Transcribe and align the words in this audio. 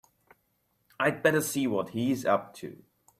I'd 0.99 1.21
better 1.21 1.41
see 1.41 1.67
what 1.67 1.89
he's 1.89 2.25
up 2.25 2.55
to. 2.55 2.81